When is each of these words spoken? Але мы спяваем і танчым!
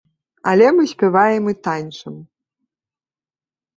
Але 0.51 0.69
мы 0.77 0.83
спяваем 0.93 1.43
і 1.53 1.55
танчым! 1.67 2.15